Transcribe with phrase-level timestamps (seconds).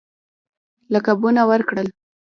[0.93, 1.87] لقبونه ورکړل.